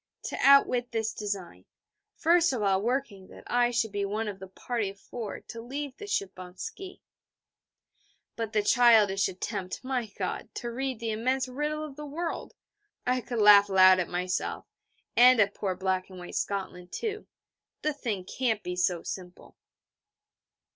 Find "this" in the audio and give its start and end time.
0.91-1.13